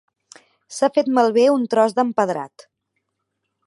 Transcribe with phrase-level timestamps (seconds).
[0.77, 2.71] S'ha fet malbé un tros d'empedrat.